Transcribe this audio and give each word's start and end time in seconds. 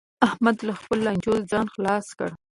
احمد 0.27 0.57
له 0.67 0.73
خپلو 0.79 1.01
لانجو 1.05 1.33
ځان 1.51 1.65
خلاص 1.73 2.07
کړ 2.17 2.29